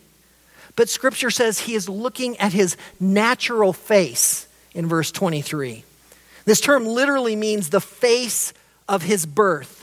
[0.75, 5.85] but scripture says he is looking at his natural face in verse 23.
[6.47, 8.55] This term literally means the face
[8.89, 9.80] of his birth.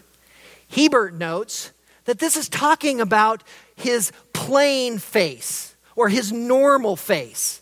[0.69, 1.71] Hiebert notes
[2.05, 3.43] that this is talking about
[3.75, 7.61] his plain face or his normal face.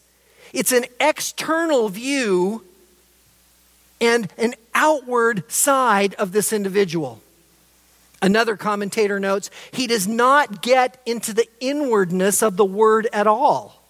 [0.53, 2.63] It's an external view
[3.99, 7.21] and an outward side of this individual.
[8.21, 13.83] Another commentator notes, he does not get into the inwardness of the word at all.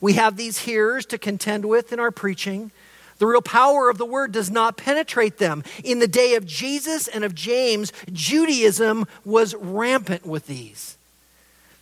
[0.00, 2.70] We have these hearers to contend with in our preaching.
[3.18, 5.62] The real power of the word does not penetrate them.
[5.82, 10.96] In the day of Jesus and of James, Judaism was rampant with these.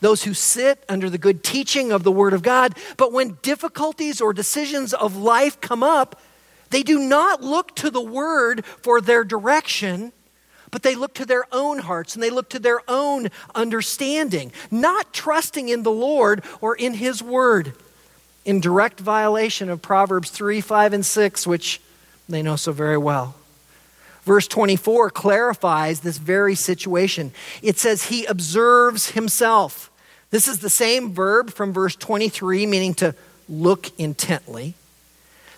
[0.00, 4.20] Those who sit under the good teaching of the word of God, but when difficulties
[4.20, 6.20] or decisions of life come up,
[6.70, 10.12] they do not look to the word for their direction
[10.72, 15.12] but they look to their own hearts and they look to their own understanding, not
[15.12, 17.74] trusting in the Lord or in His Word,
[18.44, 21.80] in direct violation of Proverbs 3, 5, and 6, which
[22.28, 23.34] they know so very well.
[24.24, 27.32] Verse 24 clarifies this very situation.
[27.62, 29.90] It says, He observes Himself.
[30.30, 33.14] This is the same verb from verse 23, meaning to
[33.48, 34.74] look intently.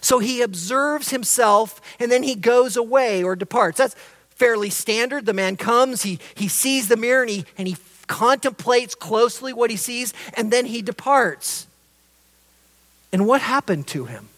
[0.00, 3.78] So he observes himself and then he goes away or departs.
[3.78, 3.94] That's
[4.30, 5.26] fairly standard.
[5.26, 9.70] The man comes, he, he sees the mirror, and he, and he contemplates closely what
[9.70, 11.66] he sees, and then he departs.
[13.14, 14.28] And what happened to him?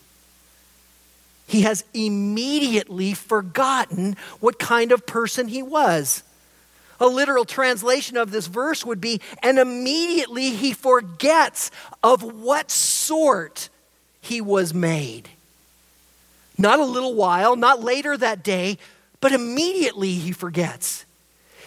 [1.47, 6.23] He has immediately forgotten what kind of person he was.
[7.01, 11.71] A literal translation of this verse would be, and immediately he forgets
[12.03, 13.71] of what sort
[14.21, 15.31] he was made.
[16.59, 18.77] Not a little while, not later that day,
[19.23, 21.06] but immediately he forgets.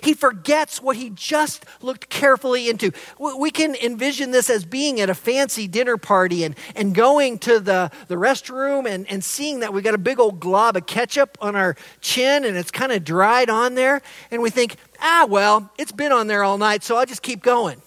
[0.02, 2.92] He forgets what he just looked carefully into.
[3.18, 7.60] We can envision this as being at a fancy dinner party and, and going to
[7.60, 11.38] the, the restroom and, and seeing that we got a big old glob of ketchup
[11.42, 14.02] on our chin and it's kind of dried on there.
[14.32, 17.42] And we think, ah, well, it's been on there all night, so I'll just keep
[17.42, 17.82] going.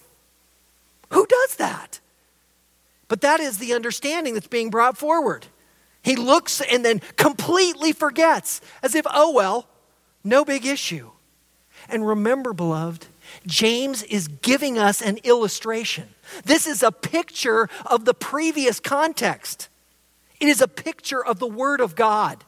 [1.09, 1.99] Who does that?
[3.07, 5.47] But that is the understanding that's being brought forward.
[6.01, 9.67] He looks and then completely forgets, as if, oh, well,
[10.23, 11.12] no big issue.
[11.89, 13.07] And remember, beloved,
[13.45, 16.09] James is giving us an illustration.
[16.45, 19.69] This is a picture of the previous context.
[20.39, 22.43] It is a picture of the Word of God.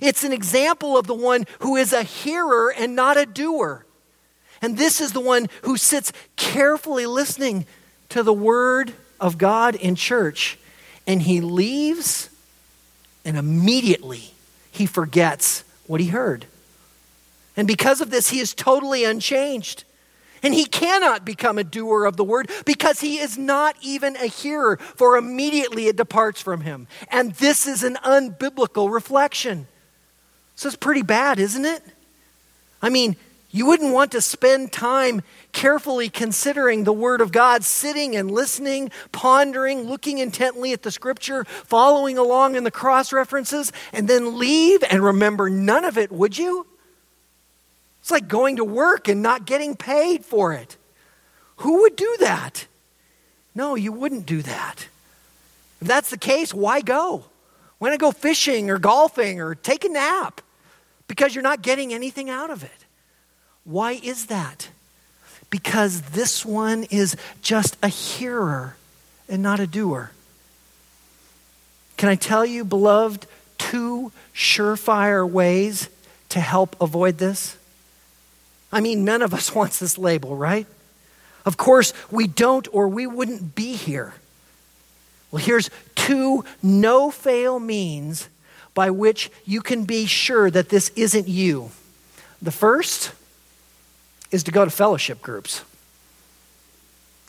[0.00, 3.84] It's an example of the one who is a hearer and not a doer.
[4.60, 7.66] And this is the one who sits carefully listening
[8.10, 10.58] to the Word of God in church.
[11.06, 12.28] And he leaves,
[13.24, 14.34] and immediately
[14.70, 16.46] he forgets what he heard.
[17.58, 19.82] And because of this, he is totally unchanged.
[20.44, 24.26] And he cannot become a doer of the word because he is not even a
[24.26, 26.86] hearer, for immediately it departs from him.
[27.10, 29.66] And this is an unbiblical reflection.
[30.54, 31.82] So it's pretty bad, isn't it?
[32.80, 33.16] I mean,
[33.50, 38.92] you wouldn't want to spend time carefully considering the Word of God, sitting and listening,
[39.10, 44.84] pondering, looking intently at the Scripture, following along in the cross references, and then leave
[44.88, 46.68] and remember none of it, would you?
[48.08, 50.78] It's like going to work and not getting paid for it.
[51.56, 52.66] Who would do that?
[53.54, 54.88] No, you wouldn't do that.
[55.82, 57.24] If that's the case, why go?
[57.76, 60.40] Why not go fishing or golfing or take a nap?
[61.06, 62.86] Because you're not getting anything out of it.
[63.64, 64.70] Why is that?
[65.50, 68.76] Because this one is just a hearer
[69.28, 70.12] and not a doer.
[71.98, 73.26] Can I tell you, beloved,
[73.58, 75.90] two surefire ways
[76.30, 77.57] to help avoid this?
[78.70, 80.66] I mean, none of us wants this label, right?
[81.44, 84.14] Of course, we don't, or we wouldn't be here.
[85.30, 88.28] Well, here's two no fail means
[88.74, 91.70] by which you can be sure that this isn't you.
[92.40, 93.12] The first
[94.30, 95.62] is to go to fellowship groups.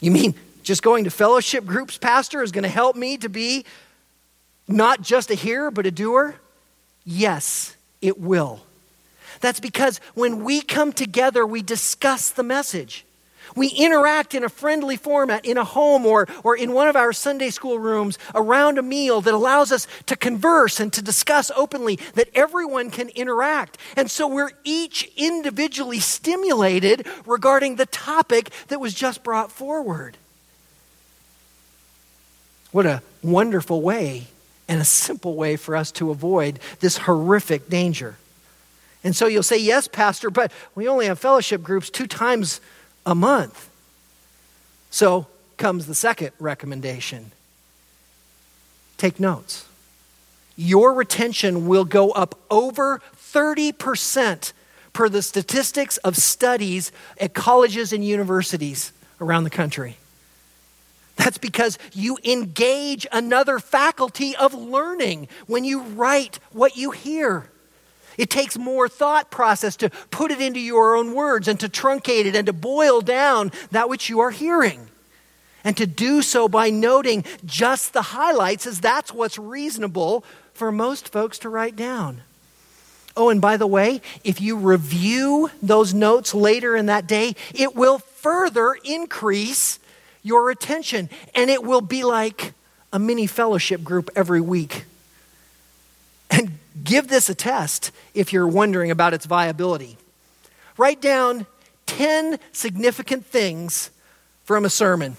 [0.01, 3.65] You mean just going to fellowship groups, Pastor, is going to help me to be
[4.67, 6.35] not just a hearer, but a doer?
[7.05, 8.61] Yes, it will.
[9.41, 13.05] That's because when we come together, we discuss the message.
[13.55, 17.13] We interact in a friendly format in a home or, or in one of our
[17.13, 21.97] Sunday school rooms around a meal that allows us to converse and to discuss openly,
[22.13, 23.77] that everyone can interact.
[23.95, 30.17] And so we're each individually stimulated regarding the topic that was just brought forward.
[32.71, 34.27] What a wonderful way
[34.67, 38.17] and a simple way for us to avoid this horrific danger.
[39.03, 42.61] And so you'll say, Yes, Pastor, but we only have fellowship groups two times
[43.05, 43.69] a month.
[44.89, 45.27] So
[45.57, 47.31] comes the second recommendation
[48.97, 49.65] take notes.
[50.57, 54.51] Your retention will go up over 30%
[54.91, 58.91] per the statistics of studies at colleges and universities
[59.21, 59.95] around the country.
[61.15, 67.49] That's because you engage another faculty of learning when you write what you hear.
[68.19, 72.25] It takes more thought process to put it into your own words and to truncate
[72.25, 74.89] it and to boil down that which you are hearing.
[75.63, 81.07] And to do so by noting just the highlights, as that's what's reasonable for most
[81.07, 82.21] folks to write down.
[83.15, 87.73] Oh, and by the way, if you review those notes later in that day, it
[87.73, 89.79] will further increase
[90.23, 91.09] your attention.
[91.33, 92.53] And it will be like
[92.91, 94.83] a mini fellowship group every week.
[96.89, 99.95] Give this a test if you're wondering about its viability.
[100.75, 101.45] Write down
[101.85, 103.91] 10 significant things
[104.43, 105.15] from a sermon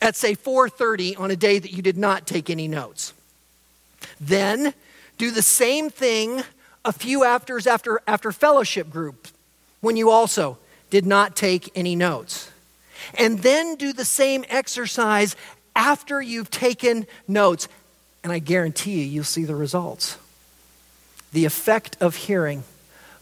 [0.00, 3.12] at say 4:30 on a day that you did not take any notes.
[4.18, 4.72] Then
[5.18, 6.42] do the same thing
[6.82, 9.28] a few afters after after fellowship group
[9.82, 10.56] when you also
[10.88, 12.48] did not take any notes.
[13.18, 15.36] And then do the same exercise
[15.74, 17.68] after you've taken notes
[18.24, 20.16] and I guarantee you you'll see the results
[21.36, 22.64] the effect of hearing,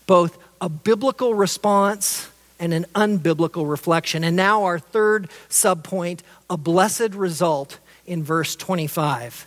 [0.07, 4.23] both a biblical response and an unbiblical reflection.
[4.23, 9.47] And now, our third subpoint a blessed result in verse 25.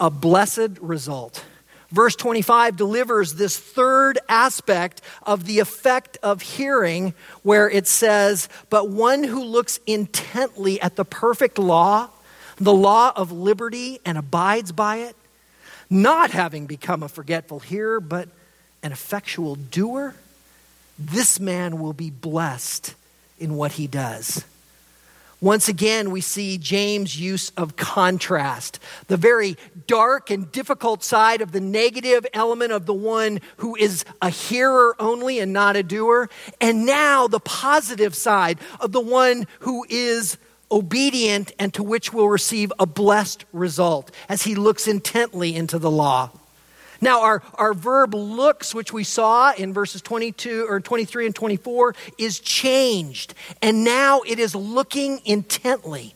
[0.00, 1.44] A blessed result.
[1.92, 8.90] Verse 25 delivers this third aspect of the effect of hearing, where it says, But
[8.90, 12.08] one who looks intently at the perfect law,
[12.56, 15.14] the law of liberty, and abides by it,
[15.90, 18.28] not having become a forgetful hearer, but
[18.82, 20.14] an effectual doer,
[20.98, 22.94] this man will be blessed
[23.38, 24.44] in what he does.
[25.40, 31.52] Once again, we see James' use of contrast, the very dark and difficult side of
[31.52, 36.28] the negative element of the one who is a hearer only and not a doer,
[36.60, 40.36] and now the positive side of the one who is
[40.70, 45.90] obedient and to which will receive a blessed result as he looks intently into the
[45.90, 46.30] law.
[47.02, 51.94] Now, our, our verb looks, which we saw in verses 22 or 23 and 24,
[52.18, 53.34] is changed.
[53.62, 56.14] And now it is looking intently.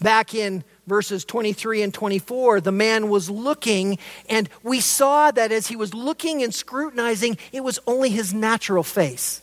[0.00, 3.98] Back in verses 23 and 24, the man was looking,
[4.28, 8.82] and we saw that as he was looking and scrutinizing, it was only his natural
[8.82, 9.40] face.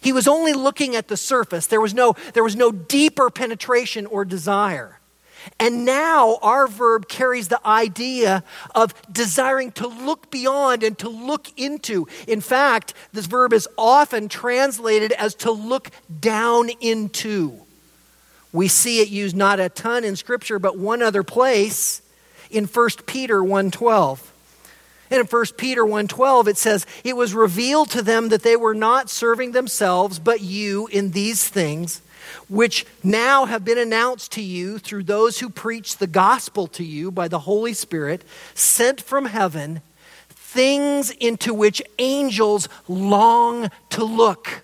[0.00, 1.66] He was only looking at the surface.
[1.66, 5.00] There was no, there was no deeper penetration or desire.
[5.58, 8.44] And now our verb carries the idea
[8.74, 12.06] of desiring to look beyond and to look into.
[12.26, 15.90] In fact, this verb is often translated as to look
[16.20, 17.58] down into.
[18.52, 22.02] We see it used not a ton in scripture but one other place
[22.50, 24.29] in 1 Peter 1:12.
[25.10, 28.74] And in 1 Peter 1:12 it says, "It was revealed to them that they were
[28.74, 32.00] not serving themselves but you in these things."
[32.48, 37.10] which now have been announced to you through those who preach the gospel to you
[37.10, 38.22] by the Holy Spirit,
[38.54, 39.80] sent from heaven,
[40.28, 44.62] things into which angels long to look.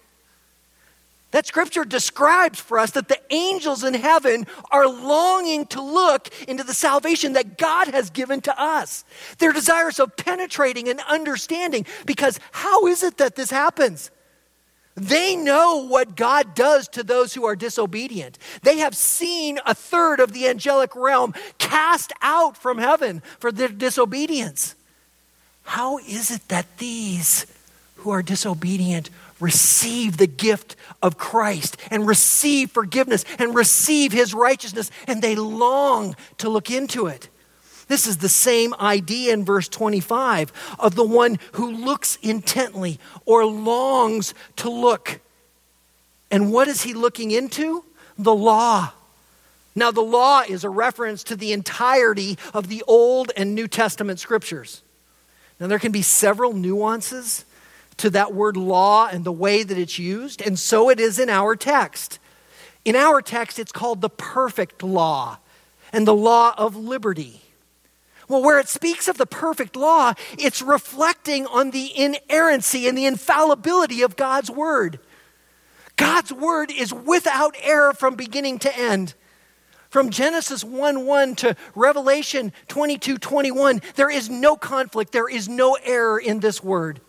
[1.33, 6.63] That scripture describes for us that the angels in heaven are longing to look into
[6.63, 9.05] the salvation that God has given to us.
[9.39, 14.11] They're desirous of penetrating and understanding because how is it that this happens?
[14.95, 18.39] They know what God does to those who are disobedient.
[18.63, 23.69] They have seen a third of the angelic realm cast out from heaven for their
[23.69, 24.75] disobedience.
[25.65, 27.45] How is it that these
[27.97, 29.11] who are disobedient
[29.41, 36.17] receive the gift of Christ and receive forgiveness and receive his righteousness and they long
[36.39, 37.29] to look into it?
[37.89, 43.45] This is the same idea in verse 25 of the one who looks intently or
[43.45, 45.21] longs to look.
[46.31, 47.85] And what is he looking into?
[48.19, 48.93] The law.
[49.75, 54.19] Now, the law is a reference to the entirety of the Old and New Testament
[54.19, 54.83] scriptures.
[55.61, 57.45] Now, there can be several nuances
[57.99, 61.29] to that word law and the way that it's used, and so it is in
[61.29, 62.19] our text.
[62.85, 65.39] In our text, it's called the perfect law
[65.93, 67.43] and the law of liberty.
[68.29, 73.07] Well, where it speaks of the perfect law, it's reflecting on the inerrancy and the
[73.07, 74.99] infallibility of God's word.
[75.97, 79.15] God's word is without error from beginning to end.
[79.89, 85.79] From Genesis 1 1 to Revelation 22 21, there is no conflict, there is no
[85.83, 87.01] error in this word.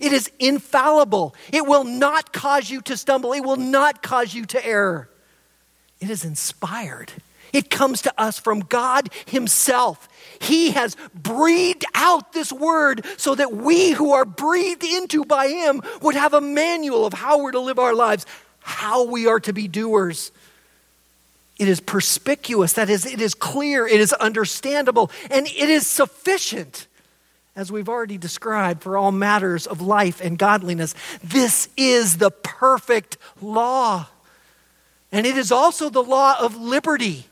[0.00, 1.34] It is infallible.
[1.52, 5.08] It will not cause you to stumble, it will not cause you to err.
[6.00, 7.12] It is inspired.
[7.52, 10.08] It comes to us from God Himself.
[10.40, 15.80] He has breathed out this word so that we who are breathed into by Him
[16.02, 18.26] would have a manual of how we're to live our lives,
[18.58, 20.32] how we are to be doers.
[21.56, 26.88] It is perspicuous, that is, it is clear, it is understandable, and it is sufficient,
[27.56, 30.94] as we've already described, for all matters of life and godliness.
[31.22, 34.06] This is the perfect law.
[35.12, 37.26] And it is also the law of liberty.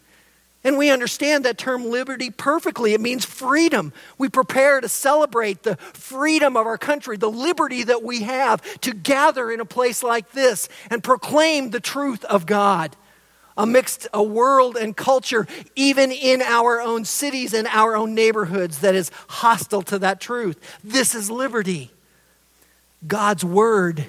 [0.64, 2.94] And we understand that term liberty perfectly.
[2.94, 3.92] It means freedom.
[4.16, 8.94] We prepare to celebrate the freedom of our country, the liberty that we have to
[8.94, 12.96] gather in a place like this and proclaim the truth of God
[13.56, 15.46] amidst a world and culture,
[15.76, 20.58] even in our own cities and our own neighborhoods, that is hostile to that truth.
[20.82, 21.90] This is liberty.
[23.06, 24.06] God's word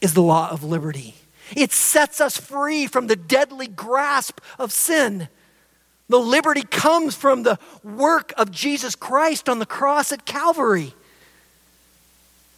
[0.00, 1.14] is the law of liberty.
[1.56, 5.28] It sets us free from the deadly grasp of sin.
[6.08, 10.94] The liberty comes from the work of Jesus Christ on the cross at Calvary.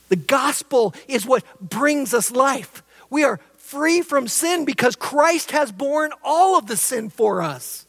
[0.09, 2.83] The gospel is what brings us life.
[3.11, 7.87] We are free from sin because Christ has borne all of the sin for us.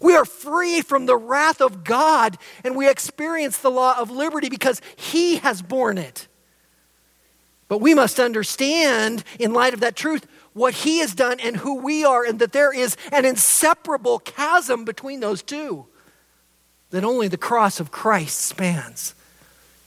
[0.00, 4.48] We are free from the wrath of God and we experience the law of liberty
[4.48, 6.26] because He has borne it.
[7.68, 11.76] But we must understand, in light of that truth, what he has done and who
[11.76, 15.86] we are, and that there is an inseparable chasm between those two
[16.90, 19.14] that only the cross of Christ spans.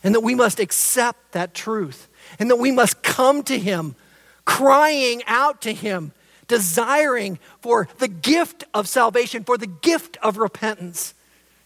[0.03, 2.07] And that we must accept that truth,
[2.39, 3.95] and that we must come to him,
[4.45, 6.11] crying out to him,
[6.47, 11.13] desiring for the gift of salvation, for the gift of repentance.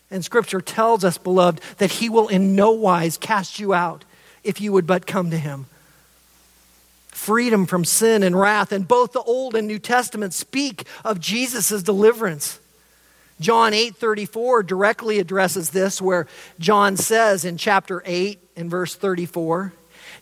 [0.10, 4.06] And scripture tells us, beloved, that he will in no wise cast you out
[4.44, 5.68] if you would but come to him
[7.20, 8.72] freedom from sin and wrath.
[8.72, 12.60] And both the Old and New Testament speak of Jesus' deliverance.
[13.40, 16.28] John 8:34 directly addresses this where
[16.60, 19.74] John says in chapter 8 in verse 34,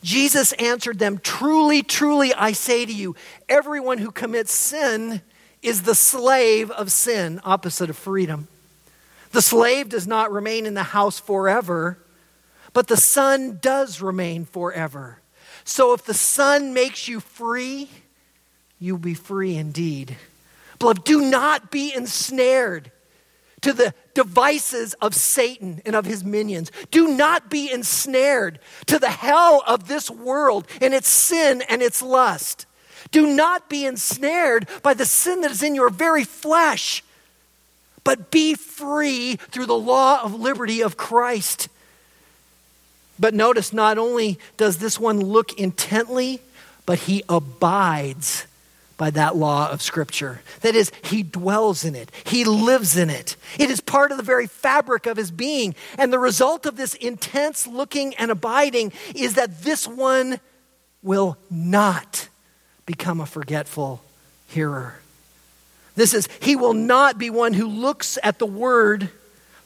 [0.04, 3.16] Jesus answered them, "Truly, truly I say to you,
[3.50, 5.22] everyone who commits sin
[5.62, 8.48] is the slave of sin, opposite of freedom."
[9.32, 11.98] The slave does not remain in the house forever,
[12.74, 15.20] but the son does remain forever.
[15.64, 17.90] So if the son makes you free,
[18.80, 20.16] you'll be free indeed.
[20.80, 22.92] Beloved, do not be ensnared
[23.62, 26.72] to the devices of Satan and of his minions.
[26.92, 32.02] Do not be ensnared to the hell of this world and its sin and its
[32.02, 32.66] lust.
[33.12, 37.04] Do not be ensnared by the sin that is in your very flesh,
[38.04, 41.70] but be free through the law of liberty of Christ.
[43.20, 46.42] But notice, not only does this one look intently,
[46.86, 48.47] but he abides
[48.98, 50.42] by that law of Scripture.
[50.62, 53.36] That is, he dwells in it, he lives in it.
[53.60, 55.76] It is part of the very fabric of his being.
[55.98, 60.40] And the result of this intense looking and abiding is that this one
[61.04, 62.28] will not
[62.86, 64.02] become a forgetful
[64.48, 65.00] hearer.
[65.96, 69.10] This is, he will not be one who looks at the word,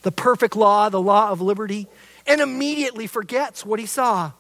[0.04, 1.88] the perfect law, the law of liberty,
[2.28, 4.32] and immediately forgets what he saw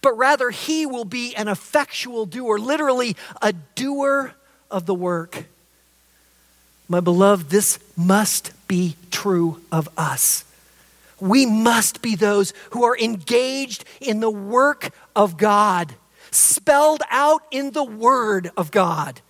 [0.00, 4.34] but rather he will be an effectual doer, literally a doer
[4.70, 5.46] of the work.
[6.88, 10.44] My beloved, this must be true of us.
[11.20, 15.94] We must be those who are engaged in the work of God,
[16.30, 19.20] spelled out in the Word of God.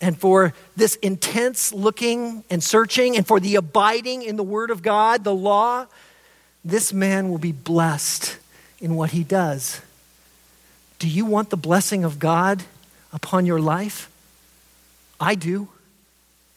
[0.00, 4.82] And for this intense looking and searching, and for the abiding in the Word of
[4.82, 5.86] God, the law,
[6.64, 8.38] this man will be blessed
[8.80, 9.80] in what he does.
[10.98, 12.62] Do you want the blessing of God
[13.12, 14.10] upon your life?
[15.20, 15.68] I do.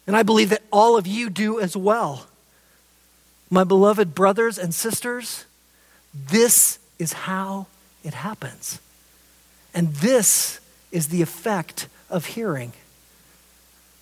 [0.05, 2.27] And I believe that all of you do as well.
[3.49, 5.45] My beloved brothers and sisters,
[6.13, 7.67] this is how
[8.03, 8.79] it happens.
[9.73, 10.59] And this
[10.91, 12.73] is the effect of hearing.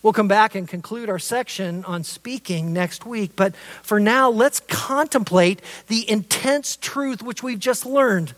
[0.05, 3.31] We'll come back and conclude our section on speaking next week.
[3.35, 8.35] But for now, let's contemplate the intense truth which we've just learned.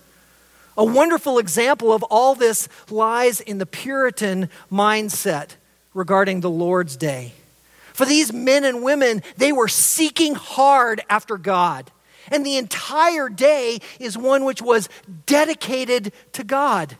[0.77, 5.57] A wonderful example of all this lies in the Puritan mindset
[5.93, 7.33] regarding the Lord's Day.
[7.91, 11.91] For these men and women, they were seeking hard after God.
[12.31, 14.87] And the entire day is one which was
[15.25, 16.95] dedicated to God.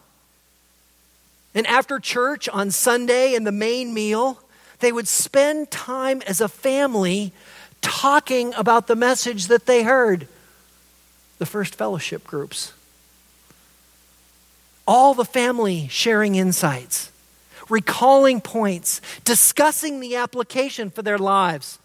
[1.56, 4.44] And after church on Sunday and the main meal,
[4.80, 7.34] they would spend time as a family
[7.82, 10.28] talking about the message that they heard.
[11.40, 12.74] The first fellowship groups.
[14.88, 17.12] All the family sharing insights,
[17.70, 21.80] recalling points, discussing the application for their lives.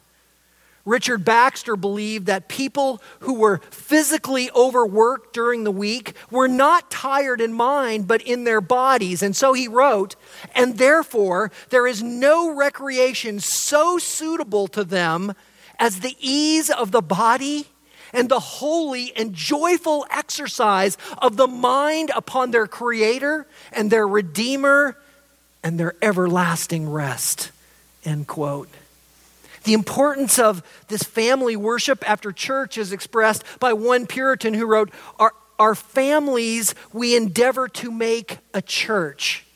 [0.84, 7.40] Richard Baxter believed that people who were physically overworked during the week were not tired
[7.40, 9.22] in mind, but in their bodies.
[9.22, 10.16] And so he wrote,
[10.54, 15.34] and therefore there is no recreation so suitable to them
[15.78, 17.66] as the ease of the body
[18.12, 24.96] and the holy and joyful exercise of the mind upon their Creator and their Redeemer
[25.62, 27.52] and their everlasting rest.
[28.04, 28.68] End quote.
[29.64, 34.90] The importance of this family worship after church is expressed by one Puritan who wrote,
[35.18, 39.46] Our, our families we endeavor to make a church,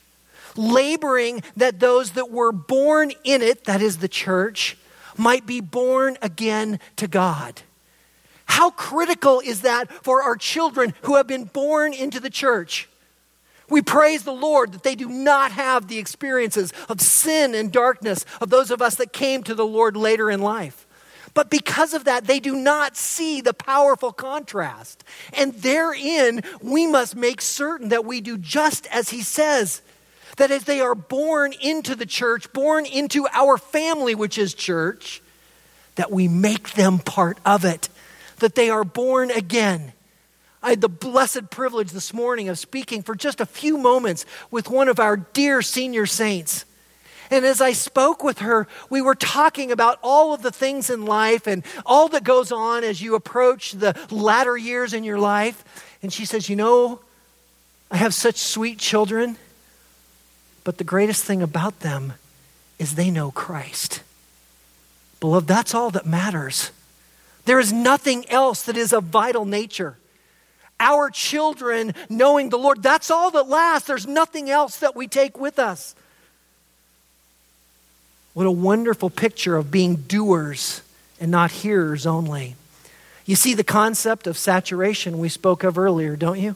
[0.57, 4.77] laboring that those that were born in it, that is the church,
[5.17, 7.63] might be born again to God.
[8.45, 12.89] How critical is that for our children who have been born into the church?
[13.69, 18.25] We praise the Lord that they do not have the experiences of sin and darkness
[18.41, 20.87] of those of us that came to the Lord later in life.
[21.35, 25.05] But because of that, they do not see the powerful contrast.
[25.35, 29.83] And therein, we must make certain that we do just as he says.
[30.39, 35.21] That as they are born into the church, born into our family, which is church,
[35.97, 37.89] that we make them part of it.
[38.39, 39.93] That they are born again
[40.67, 44.69] I had the blessed privilege this morning of speaking for just a few moments with
[44.69, 46.64] one of our dear senior saints.
[47.31, 51.05] And as I spoke with her, we were talking about all of the things in
[51.05, 55.62] life and all that goes on as you approach the latter years in your life.
[56.03, 56.99] And she says, You know,
[57.89, 59.37] I have such sweet children,
[60.64, 62.14] but the greatest thing about them
[62.81, 64.03] is they know Christ.
[65.21, 66.73] Beloved, that's all that matters.
[67.45, 69.97] There is nothing else that is of vital nature
[70.79, 72.83] our children knowing the Lord.
[72.83, 73.89] That's all that lasts.
[73.89, 75.95] There's nothing else that we take with us.
[78.35, 80.83] What a wonderful picture of being doers
[81.20, 82.55] and not hearers only.
[83.24, 86.55] You see the concept of saturation we spoke of earlier, don't you?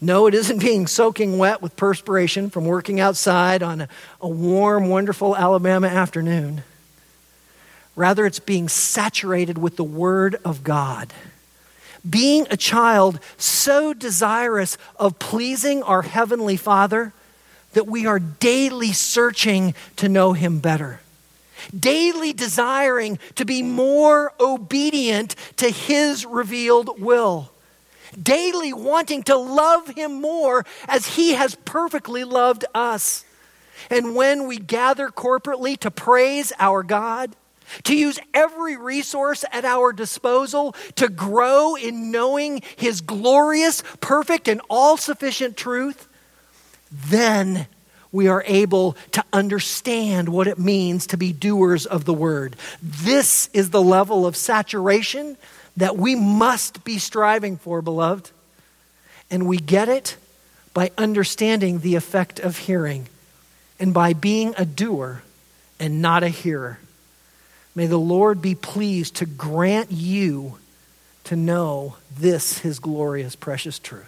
[0.00, 3.88] No, it isn't being soaking wet with perspiration from working outside on a,
[4.20, 6.62] a, warm, wonderful Alabama afternoon.
[7.94, 11.14] Rather, it's being saturated with the Word of God.
[12.08, 17.12] Being a child so desirous of pleasing our Heavenly Father
[17.72, 21.00] that we are daily searching to know Him better,
[21.78, 27.50] daily desiring to be more obedient to His revealed will
[28.20, 33.24] daily wanting to love Him more as He has perfectly loved us.
[33.90, 37.34] And when we gather corporately to praise our God,
[37.84, 44.60] to use every resource at our disposal to grow in knowing His glorious, perfect, and
[44.68, 46.08] all sufficient truth,
[46.90, 47.66] then
[48.12, 52.56] we are able to understand what it means to be doers of the word.
[52.82, 55.36] This is the level of saturation
[55.76, 58.30] that we must be striving for, beloved.
[59.30, 60.16] And we get it
[60.72, 63.08] by understanding the effect of hearing
[63.78, 65.22] and by being a doer
[65.78, 66.78] and not a hearer.
[67.76, 70.58] May the Lord be pleased to grant you
[71.24, 74.04] to know this, his glorious, precious truth.